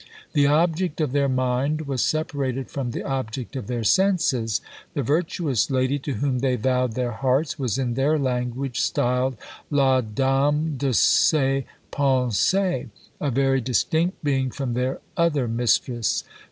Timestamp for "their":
1.11-1.29, 3.67-3.83, 6.93-7.11, 7.93-8.17, 14.73-15.01